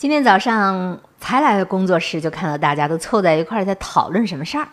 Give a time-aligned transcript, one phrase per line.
[0.00, 4.66] 今天早上才来的工作室，就看到大家都凑在一块儿在讨论什么事儿。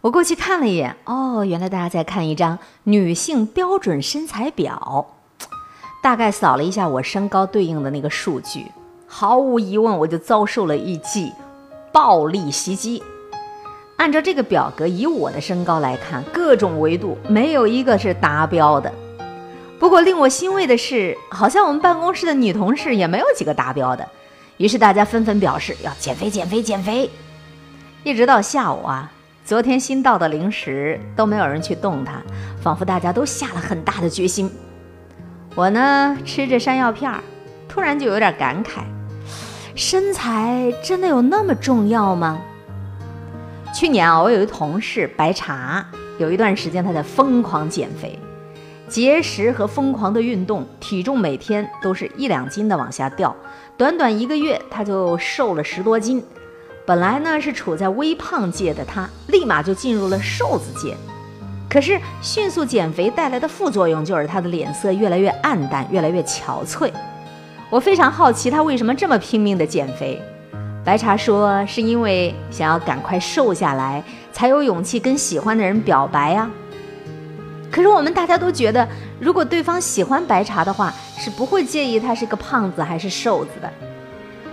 [0.00, 5.06] 我过去看了一眼，哦，原来大家在看一张女性标准身材表。
[6.02, 8.64] 大概扫了一下我身高对应的那个数据，
[9.06, 11.30] 毫无疑问，我就遭受了一记
[11.92, 13.02] 暴力袭击。
[13.98, 18.90] 按照这个表格，以我的身高来看，各种维度没有一个是达标的。
[19.78, 24.08] 不过令我欣慰的是，好像我们办公室的女同事也没有几个达标的。
[24.56, 27.10] 于是大家纷纷表示要减肥、减肥、减肥，
[28.04, 29.10] 一直到下午啊，
[29.44, 32.22] 昨天新到的零食都没有人去动它，
[32.62, 34.50] 仿佛大家都下了很大的决心。
[35.56, 37.20] 我呢，吃着山药片儿，
[37.68, 38.82] 突然就有点感慨：
[39.74, 42.40] 身材真的有那么重要吗？
[43.74, 45.84] 去年啊，我有一同事白茶，
[46.18, 48.16] 有一段时间他在疯狂减肥，
[48.94, 53.34] 节食和疯狂的运动，体重每天都是一两斤的往下掉。
[53.76, 56.22] 短短一个月，他就瘦了十多斤。
[56.86, 60.94] 本来呢是处在微胖界的他，立马就进入了瘦子界。
[61.68, 66.88] 可是迅速减肥带来的副作用就是他的脸色越来越暗淡，越来越憔悴。
[67.70, 70.22] 我非常好奇他为什么这么拼命的减肥。
[70.84, 76.48] 白茶说是因为想要赶快瘦下来，才有勇气跟喜欢的人表白呀。
[77.74, 78.86] 可是我们大家都觉得，
[79.18, 83.68] 如果对方喜欢白茶的话，是不会介意他是个胖子还是瘦子的。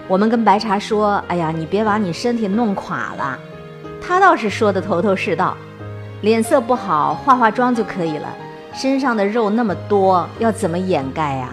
[0.07, 3.37] 我们跟白茶说：“哎呀，你别把你身体弄垮了。”
[4.01, 5.55] 他倒是说的头头是道，
[6.21, 8.27] 脸色不好，化化妆就可以了。
[8.73, 11.49] 身上的肉那么多，要怎么掩盖呀？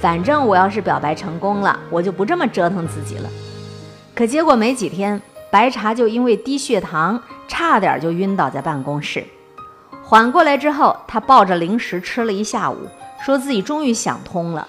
[0.00, 3.30] 反正我要是表白成功了，我就不这么折腾自己了。
[4.16, 9.24] 可结果没几天，白茶就因为低血糖，差点就晕倒在办公室。
[10.06, 12.76] 缓过来之后，他抱着零食吃了一下午，
[13.24, 14.68] 说自己终于想通了。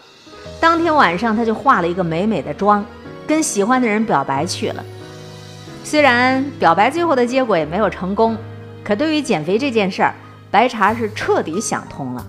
[0.62, 2.84] 当天晚上，他就化了一个美美的妆，
[3.28, 4.84] 跟喜欢的人表白去了。
[5.84, 8.36] 虽然表白最后的结果也没有成功，
[8.84, 10.16] 可对于减肥这件事儿，
[10.50, 12.26] 白茶是彻底想通了。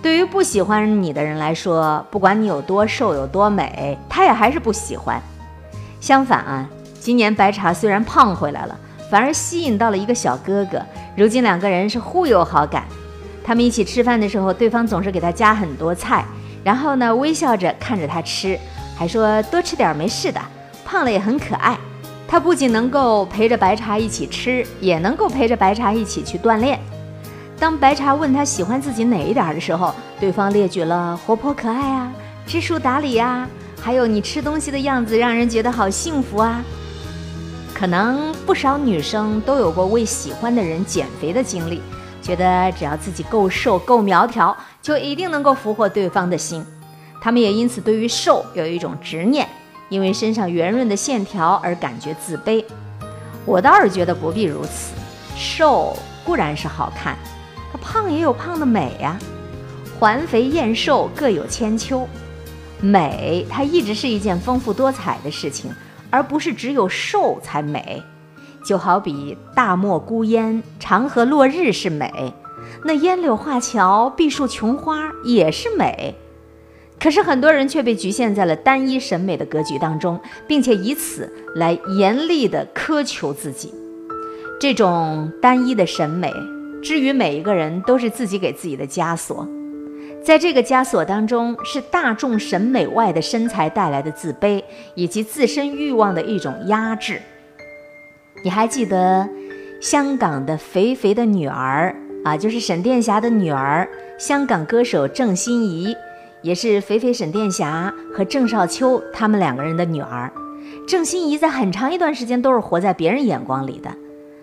[0.00, 5.20] 对于不喜欢你的人来说，不管你有多瘦有多美，他也还是不喜欢。
[6.00, 6.66] 相反啊，
[7.00, 8.78] 今年白茶虽然胖回来了。
[9.10, 10.84] 反而吸引到了一个小哥哥，
[11.16, 12.84] 如今两个人是互有好感。
[13.42, 16.24] 他们一起吃饭的时候，对方总是给他加很多菜，
[16.62, 18.58] 然后呢微笑着看着他吃，
[18.94, 20.40] 还说多吃点没事的，
[20.84, 21.78] 胖了也很可爱。
[22.26, 26.78] 他不仅能够陪着白茶一起吃，也能够陪着白茶一起去锻炼。
[27.58, 32.12] 当白茶问他喜欢自己哪一点的时候，对方列举了活泼可爱啊，
[32.46, 33.48] 知书达理啊，
[33.80, 36.62] 还有你吃东西的样子让人觉得好幸福啊。
[37.78, 41.80] 可能不少女生都有过为喜欢的人减肥的经历，
[42.20, 46.66] 觉得只要自己够瘦、够苗条，就一定能够俘获对方的心。
[47.20, 49.48] 她们也因此对于瘦有一种执念，
[49.90, 52.64] 因为身上圆润的线条而感觉自卑。
[53.44, 54.92] 我倒是觉得不必如此，
[55.36, 57.16] 瘦固然是好看，
[57.70, 59.16] 可胖也有胖的美呀。
[60.00, 62.08] 环肥燕瘦各有千秋，
[62.80, 65.70] 美它一直是一件丰富多彩的事情。
[66.10, 68.02] 而不是只有瘦才美，
[68.64, 72.34] 就好比大漠孤烟、长河落日是美，
[72.84, 76.14] 那烟柳画桥、碧树琼花也是美。
[77.00, 83.72] 可是很多人却被局限在了单一审美的格局当中，并且以此来严厉地苛求自己。
[84.60, 86.32] 这种单一的审美，
[86.82, 89.46] 至于每一个人都是自己给自己的枷锁。
[90.24, 94.62] 在这个枷锁当中，是大众审美外的身材带来的自卑，
[94.94, 97.20] 以及自身欲望的一种压制。
[98.44, 99.26] 你还记得
[99.80, 105.96] 香港的肥肥的女儿啊，就是沈殿霞的女儿，香港歌手郑欣宜，
[106.42, 110.30] 也是肥肥沈殿霞和郑少秋他们两个人的女儿。
[110.86, 113.90] 郑欣宜在很长一段时间都是活在别人眼光里的，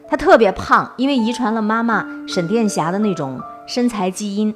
[0.09, 4.56] 她特别胖，因为遗传了妈妈沈殿霞的那种身材基因。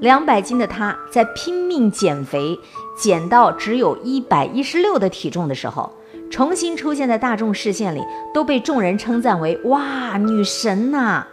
[0.00, 2.58] 两百斤的她在拼命减肥，
[2.96, 5.92] 减到只有一百一十六的体重的时候，
[6.30, 8.02] 重新出现在大众视线里，
[8.32, 11.26] 都被众人称赞为“哇，女神呐！”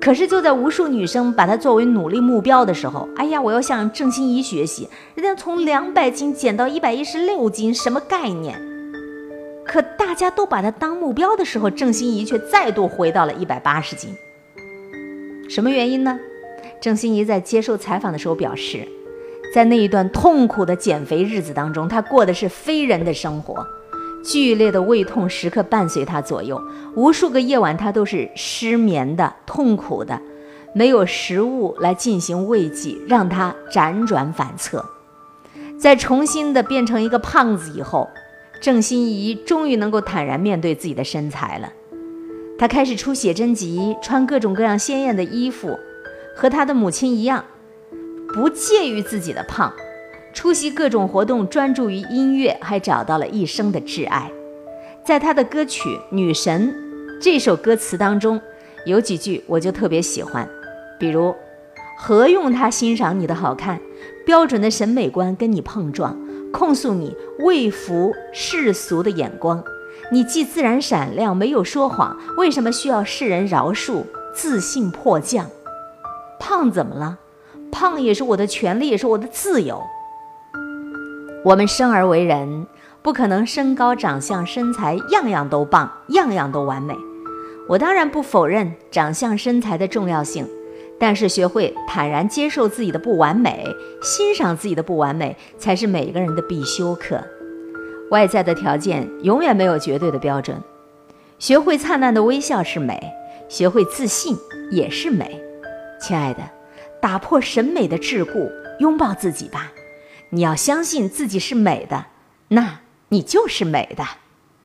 [0.00, 8.58] 可是就在无数女生把她作为努力目标的时候，哎呀，我要向郑欣宜学习，人家从两百斤减到一百一十六斤，什么概念？
[9.64, 14.14] 可大家都把她当目标的时候，郑欣宜却再度回到了一百八十斤，
[15.48, 16.18] 什么原因呢？
[16.80, 18.88] 郑欣宜在接受采访的时候表示，
[19.54, 23.66] 在那一段痛苦的减肥日子当中，她过的是非人的生活，
[24.24, 26.60] 剧烈的胃痛时刻伴随她左右，
[26.94, 30.18] 无数个夜晚她都是失眠的、痛苦的，
[30.72, 34.84] 没有食物来进行慰藉，让她辗转反侧。
[35.78, 38.08] 在重新的变成一个胖子以后，
[38.62, 41.70] 郑欣宜终于能够坦然面对自己的身材了。
[42.58, 45.78] 她开始出写真集，穿各种各样鲜艳的衣服，
[46.40, 47.44] 和她的母亲一样，
[48.32, 49.70] 不介于自己的胖。
[50.32, 54.32] 出席各种活动，专注于音乐，还找到了一生的挚爱。
[55.04, 56.72] 在她的歌曲《女神》
[57.22, 58.40] 这首歌词当中，
[58.86, 60.48] 有几句我就特别喜欢，
[60.98, 61.34] 比如
[62.00, 63.78] ：“何用他欣赏你的好看，
[64.24, 66.18] 标准的审美观跟你碰撞，
[66.50, 69.62] 控诉你未服世俗的眼光。”
[70.10, 74.04] 你既自然闪亮，没有说谎，为什么需要世人饶恕？
[74.32, 75.50] 自信迫降，
[76.40, 77.18] 胖怎么了？
[77.70, 79.80] 胖也是我的权利，也是我的自由。
[81.44, 82.66] 我们生而为人，
[83.00, 86.96] 不可能身高、长相、身材样样都棒，样样都完美。
[87.68, 90.44] 我当然不否认长相、身材的重要性，
[90.98, 93.64] 但是学会坦然接受自己的不完美，
[94.02, 97.22] 欣赏自己的不完美，才是每个人的必修课。
[98.10, 100.56] 外在的条件永远没有绝对的标准，
[101.38, 103.00] 学会灿烂的微笑是美，
[103.48, 104.36] 学会自信
[104.72, 105.40] 也是美。
[106.00, 106.50] 亲爱的，
[107.00, 109.70] 打破审美的桎梏，拥抱自己吧。
[110.30, 112.06] 你要相信自己是美的，
[112.48, 112.80] 那
[113.10, 114.04] 你就是美的。